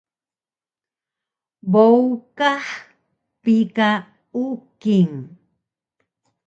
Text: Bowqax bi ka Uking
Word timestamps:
Bowqax 1.71 2.63
bi 3.43 3.55
ka 3.75 3.89
Uking 4.45 5.13